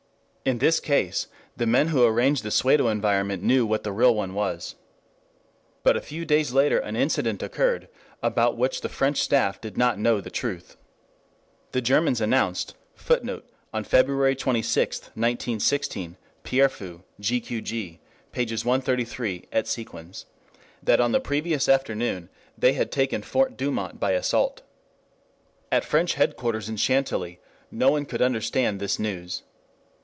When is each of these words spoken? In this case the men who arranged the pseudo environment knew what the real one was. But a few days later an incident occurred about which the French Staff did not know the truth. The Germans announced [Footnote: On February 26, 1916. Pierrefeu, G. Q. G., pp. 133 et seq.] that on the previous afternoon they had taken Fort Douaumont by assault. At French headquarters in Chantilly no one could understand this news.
In 0.43 0.57
this 0.57 0.79
case 0.79 1.27
the 1.55 1.67
men 1.67 1.89
who 1.89 2.03
arranged 2.03 2.41
the 2.41 2.49
pseudo 2.49 2.87
environment 2.87 3.43
knew 3.43 3.63
what 3.63 3.83
the 3.83 3.91
real 3.91 4.15
one 4.15 4.33
was. 4.33 4.73
But 5.83 5.95
a 5.95 6.01
few 6.01 6.25
days 6.25 6.51
later 6.51 6.79
an 6.79 6.95
incident 6.95 7.43
occurred 7.43 7.87
about 8.23 8.57
which 8.57 8.81
the 8.81 8.89
French 8.89 9.21
Staff 9.21 9.61
did 9.61 9.77
not 9.77 9.99
know 9.99 10.19
the 10.19 10.31
truth. 10.31 10.77
The 11.73 11.81
Germans 11.81 12.19
announced 12.19 12.73
[Footnote: 12.95 13.47
On 13.71 13.83
February 13.83 14.35
26, 14.35 15.01
1916. 15.13 16.17
Pierrefeu, 16.43 17.03
G. 17.19 17.39
Q. 17.39 17.61
G., 17.61 17.99
pp. 18.33 18.65
133 18.65 19.45
et 19.51 19.67
seq.] 19.67 19.91
that 20.81 20.99
on 20.99 21.11
the 21.11 21.19
previous 21.19 21.69
afternoon 21.69 22.29
they 22.57 22.73
had 22.73 22.91
taken 22.91 23.21
Fort 23.21 23.55
Douaumont 23.57 23.99
by 23.99 24.13
assault. 24.13 24.63
At 25.71 25.85
French 25.85 26.15
headquarters 26.15 26.67
in 26.67 26.77
Chantilly 26.77 27.39
no 27.69 27.91
one 27.91 28.05
could 28.05 28.23
understand 28.23 28.79
this 28.79 28.97
news. 28.97 29.43